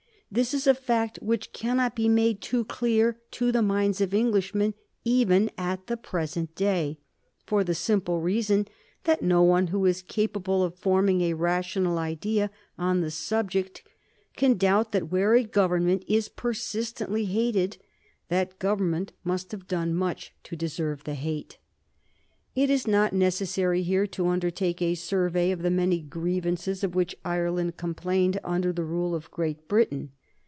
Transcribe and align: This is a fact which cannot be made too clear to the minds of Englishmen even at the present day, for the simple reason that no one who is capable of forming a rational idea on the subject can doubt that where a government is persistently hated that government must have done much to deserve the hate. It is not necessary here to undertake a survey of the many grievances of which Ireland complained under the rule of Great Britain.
This 0.33 0.53
is 0.53 0.65
a 0.65 0.73
fact 0.73 1.19
which 1.21 1.51
cannot 1.51 1.93
be 1.93 2.07
made 2.07 2.39
too 2.39 2.63
clear 2.63 3.19
to 3.31 3.51
the 3.51 3.61
minds 3.61 3.99
of 3.99 4.13
Englishmen 4.13 4.73
even 5.03 5.51
at 5.57 5.87
the 5.87 5.97
present 5.97 6.55
day, 6.55 6.99
for 7.45 7.65
the 7.65 7.75
simple 7.75 8.21
reason 8.21 8.65
that 9.03 9.21
no 9.21 9.43
one 9.43 9.67
who 9.75 9.85
is 9.85 10.01
capable 10.01 10.63
of 10.63 10.79
forming 10.79 11.19
a 11.19 11.33
rational 11.33 11.97
idea 11.97 12.49
on 12.79 13.01
the 13.01 13.11
subject 13.11 13.83
can 14.37 14.53
doubt 14.55 14.93
that 14.93 15.11
where 15.11 15.35
a 15.35 15.43
government 15.43 16.05
is 16.07 16.29
persistently 16.29 17.25
hated 17.25 17.75
that 18.29 18.57
government 18.57 19.11
must 19.25 19.51
have 19.51 19.67
done 19.67 19.93
much 19.93 20.33
to 20.43 20.55
deserve 20.55 21.03
the 21.03 21.15
hate. 21.15 21.57
It 22.55 22.69
is 22.69 22.87
not 22.87 23.11
necessary 23.11 23.83
here 23.83 24.07
to 24.07 24.29
undertake 24.29 24.81
a 24.81 24.95
survey 24.95 25.51
of 25.51 25.61
the 25.61 25.69
many 25.69 25.99
grievances 25.99 26.85
of 26.85 26.95
which 26.95 27.17
Ireland 27.25 27.75
complained 27.75 28.39
under 28.45 28.71
the 28.71 28.85
rule 28.85 29.13
of 29.13 29.29
Great 29.29 29.67
Britain. 29.67 30.13